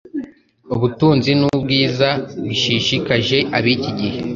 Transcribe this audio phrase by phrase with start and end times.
[0.75, 2.09] ubutunzi nubwiza
[2.47, 4.19] bishishikaje ibikigihe